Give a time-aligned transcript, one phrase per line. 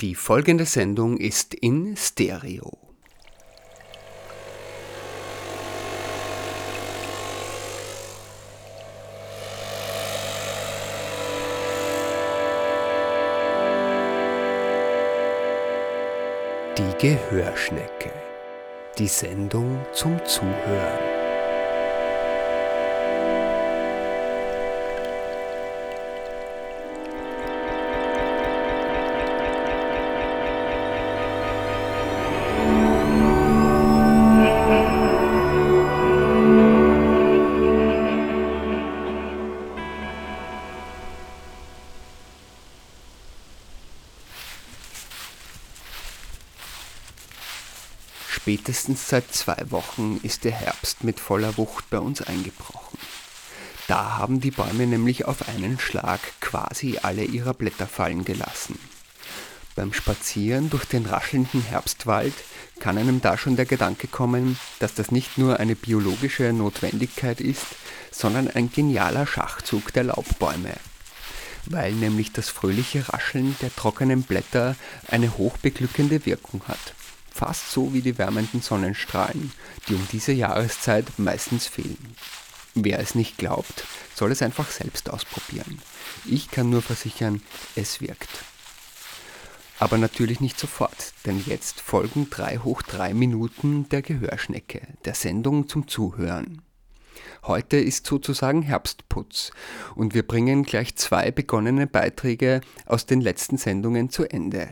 [0.00, 2.78] Die folgende Sendung ist in Stereo.
[16.78, 18.10] Die Gehörschnecke.
[18.96, 21.09] Die Sendung zum Zuhören.
[48.90, 52.98] Spätestens seit zwei Wochen ist der Herbst mit voller Wucht bei uns eingebrochen.
[53.86, 58.80] Da haben die Bäume nämlich auf einen Schlag quasi alle ihrer Blätter fallen gelassen.
[59.76, 62.34] Beim Spazieren durch den raschelnden Herbstwald
[62.80, 67.66] kann einem da schon der Gedanke kommen, dass das nicht nur eine biologische Notwendigkeit ist,
[68.10, 70.74] sondern ein genialer Schachzug der Laubbäume.
[71.66, 74.74] Weil nämlich das fröhliche Rascheln der trockenen Blätter
[75.06, 76.94] eine hochbeglückende Wirkung hat
[77.30, 79.52] fast so wie die wärmenden Sonnenstrahlen,
[79.88, 82.14] die um diese Jahreszeit meistens fehlen.
[82.74, 85.80] Wer es nicht glaubt, soll es einfach selbst ausprobieren.
[86.24, 87.42] Ich kann nur versichern,
[87.74, 88.28] es wirkt.
[89.80, 95.68] Aber natürlich nicht sofort, denn jetzt folgen 3 hoch 3 Minuten der Gehörschnecke, der Sendung
[95.68, 96.62] zum Zuhören.
[97.44, 99.52] Heute ist sozusagen Herbstputz
[99.94, 104.68] und wir bringen gleich zwei begonnene Beiträge aus den letzten Sendungen zu Ende.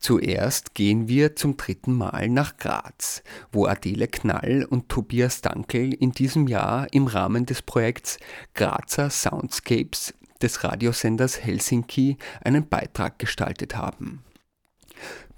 [0.00, 6.12] Zuerst gehen wir zum dritten Mal nach Graz, wo Adele Knall und Tobias Dankel in
[6.12, 8.18] diesem Jahr im Rahmen des Projekts
[8.54, 14.24] Grazer Soundscapes des Radiosenders Helsinki einen Beitrag gestaltet haben.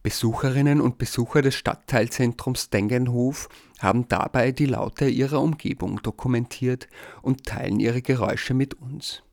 [0.04, 3.48] Besucherinnen und Besucher des Stadtteilzentrums Dengenhof
[3.80, 6.86] haben dabei die Laute ihrer Umgebung dokumentiert
[7.20, 9.24] und teilen ihre Geräusche mit uns.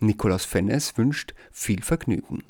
[0.00, 2.42] Nikolaus Fennes wünscht viel Vergnügen.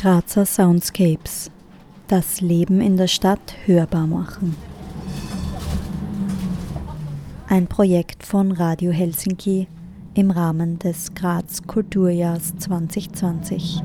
[0.00, 1.50] Grazer Soundscapes.
[2.06, 4.54] Das Leben in der Stadt hörbar machen.
[7.48, 9.66] Ein Projekt von Radio Helsinki
[10.14, 13.82] im Rahmen des Graz Kulturjahrs 2020.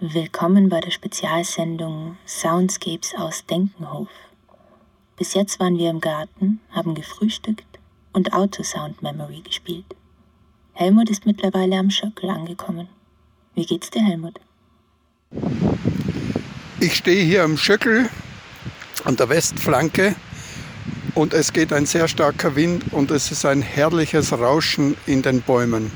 [0.00, 4.06] Willkommen bei der Spezialsendung Soundscapes aus Denkenhof.
[5.16, 7.66] Bis jetzt waren wir im Garten, haben gefrühstückt
[8.12, 9.96] und Autosound Memory gespielt.
[10.72, 12.88] Helmut ist mittlerweile am Schöckel angekommen.
[13.56, 14.38] Wie geht's dir, Helmut?
[16.78, 18.08] Ich stehe hier am Schöckel
[19.02, 20.14] an der Westflanke
[21.16, 25.42] und es geht ein sehr starker Wind und es ist ein herrliches Rauschen in den
[25.42, 25.90] Bäumen.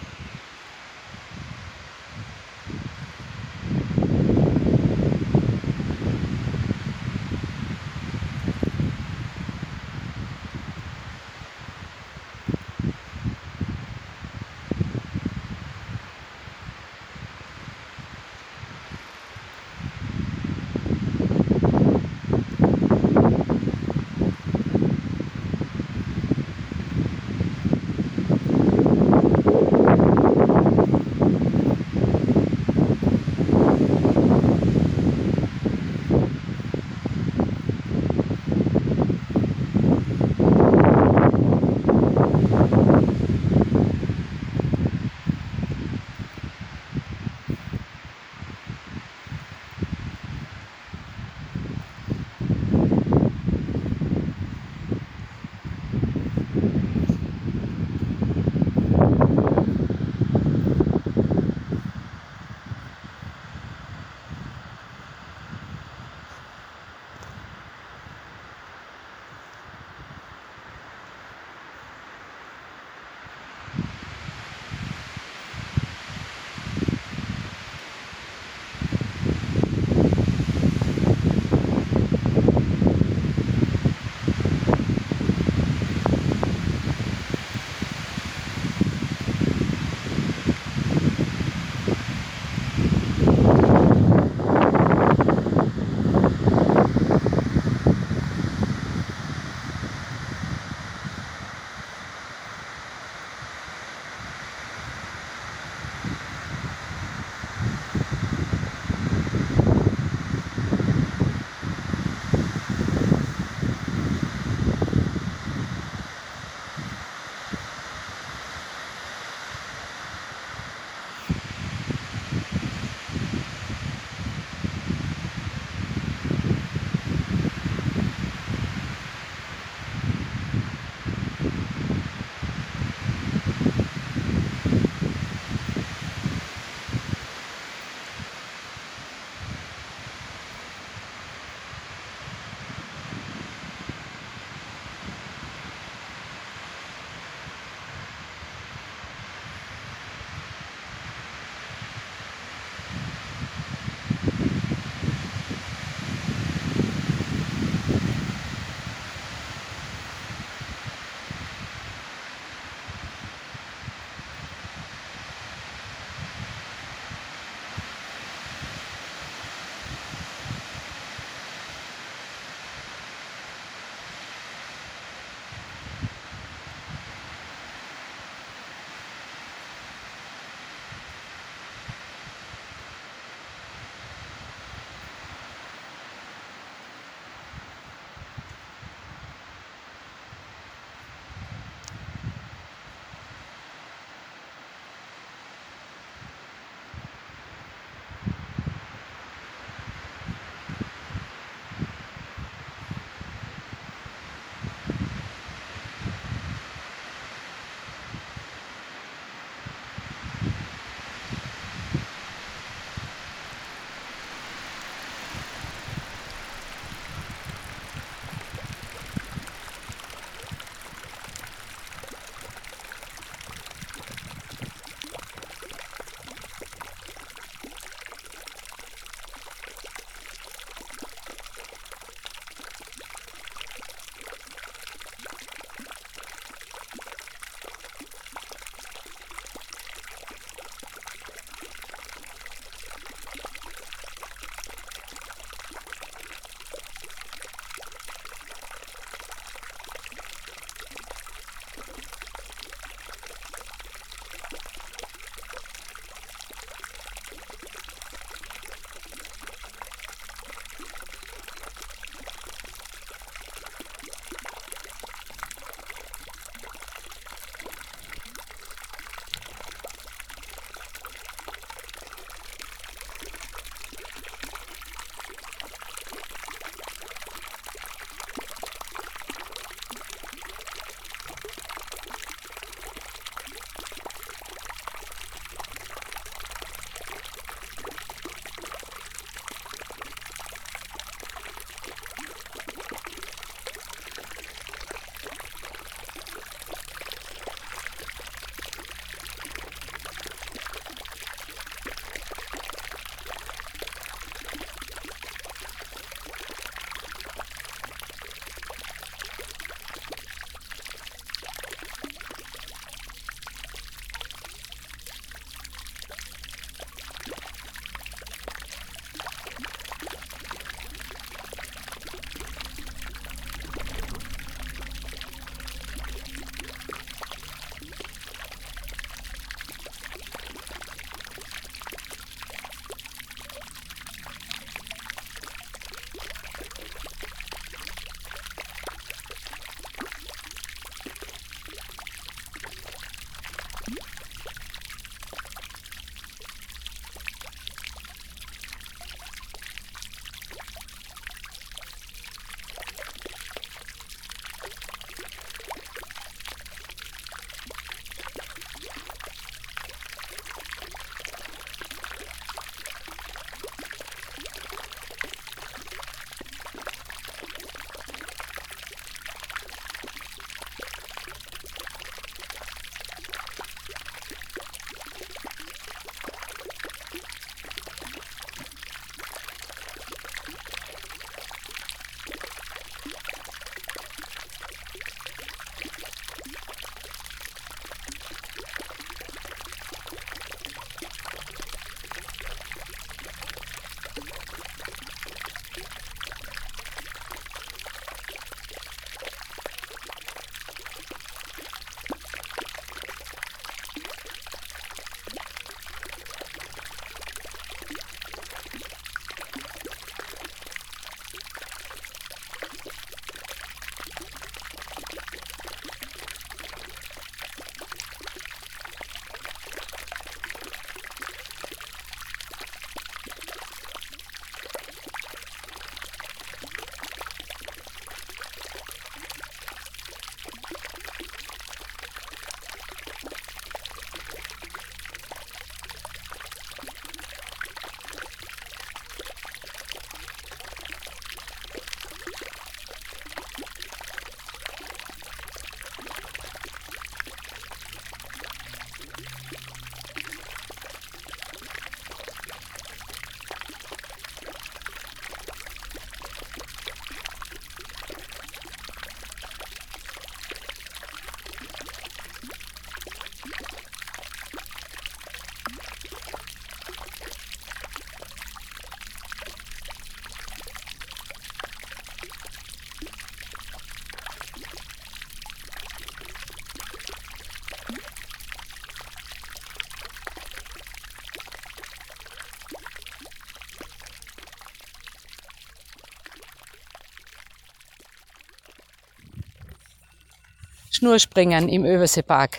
[490.95, 492.59] Schnurspringen im Överseepark.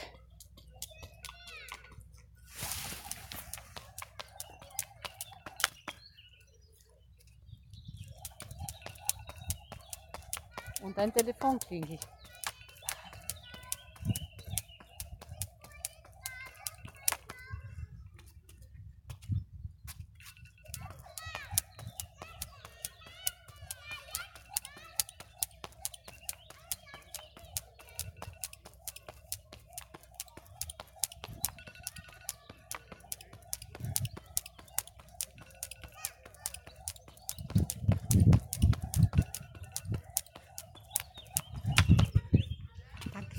[10.82, 12.02] Und ein Telefon klingelt.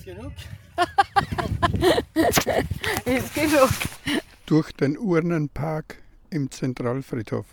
[0.04, 0.32] Genug?
[3.06, 3.70] Ist genug.
[4.44, 5.96] Durch den Urnenpark
[6.28, 7.46] im Zentralfriedhof.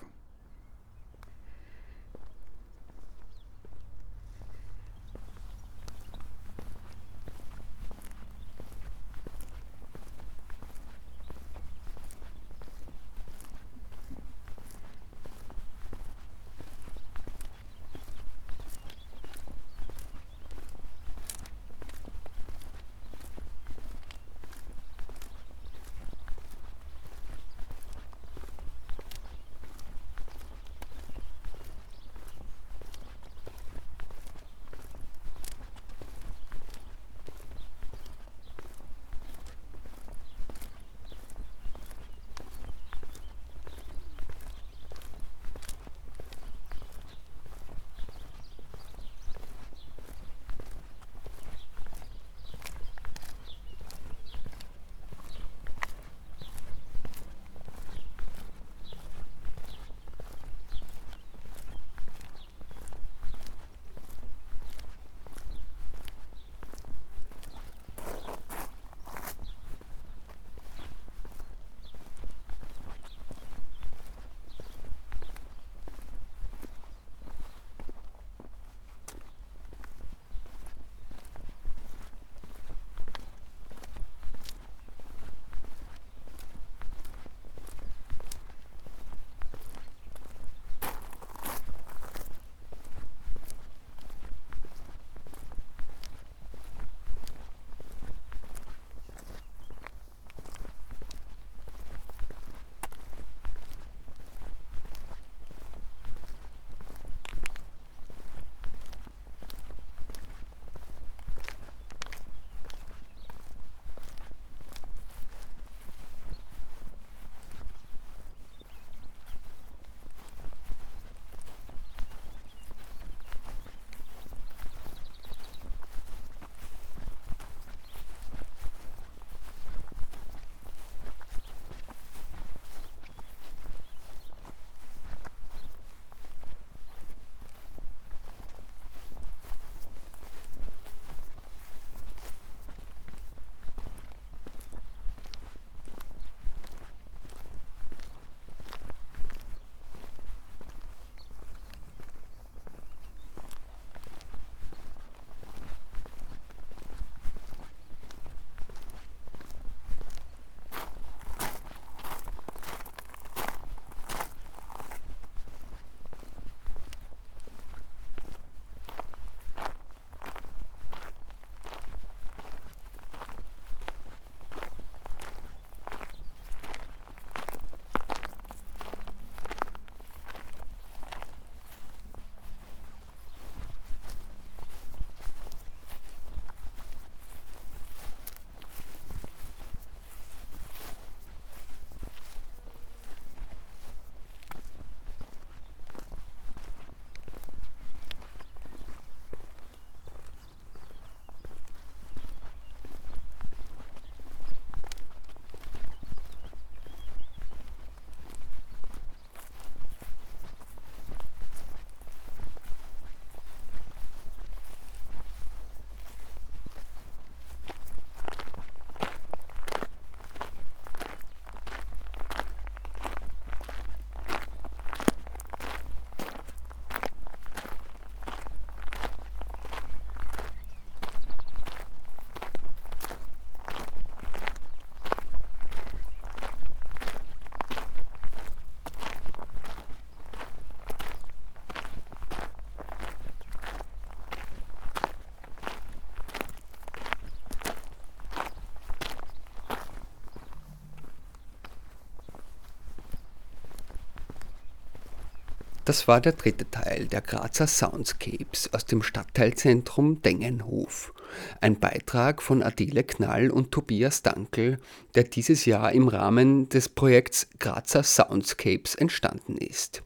[255.83, 261.11] Das war der dritte Teil der Grazer Soundscapes aus dem Stadtteilzentrum Dengenhof.
[261.59, 264.77] Ein Beitrag von Adele Knall und Tobias Dankel,
[265.15, 270.03] der dieses Jahr im Rahmen des Projekts Grazer Soundscapes entstanden ist.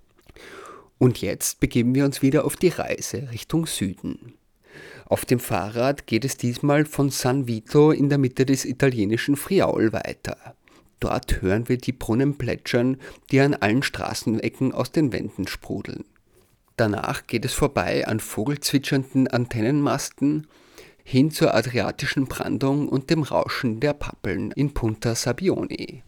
[0.97, 4.35] Und jetzt begeben wir uns wieder auf die Reise Richtung Süden.
[5.07, 9.91] Auf dem Fahrrad geht es diesmal von San Vito in der Mitte des italienischen Friaul
[9.91, 10.55] weiter.
[10.99, 12.97] Dort hören wir die Brunnen plätschern,
[13.31, 16.05] die an allen Straßenecken aus den Wänden sprudeln.
[16.77, 20.47] Danach geht es vorbei an vogelzwitschernden Antennenmasten
[21.03, 26.01] hin zur adriatischen Brandung und dem Rauschen der Pappeln in Punta Sabione.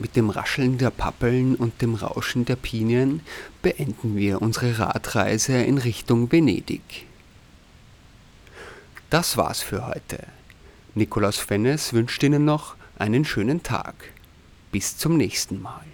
[0.00, 3.20] Mit dem Rascheln der Pappeln und dem Rauschen der Pinien
[3.62, 7.06] beenden wir unsere Radreise in Richtung Venedig.
[9.10, 10.18] Das war's für heute.
[10.94, 14.12] Nikolaus Fennes wünscht Ihnen noch einen schönen Tag.
[14.70, 15.84] Bis zum nächsten Mal.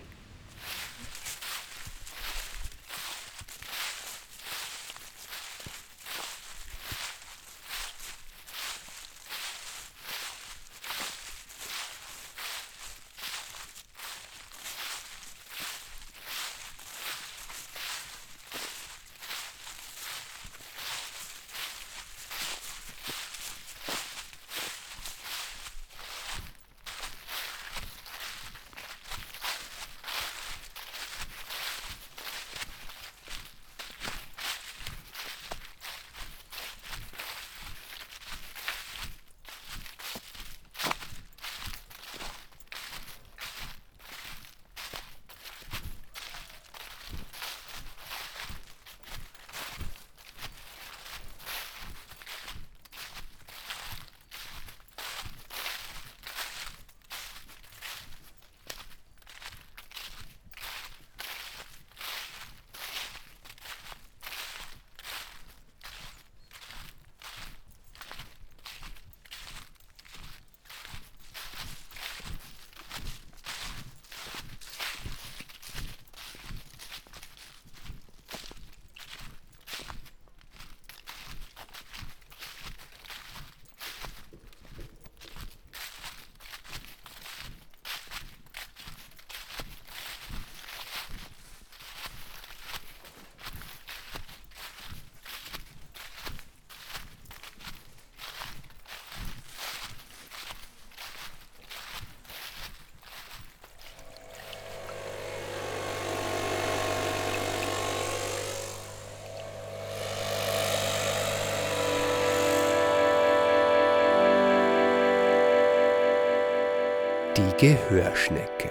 [117.64, 118.70] Gehörschnecke.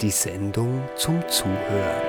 [0.00, 2.07] Die Sendung zum Zuhören.